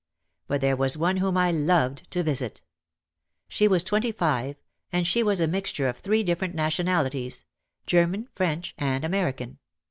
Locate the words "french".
8.33-8.73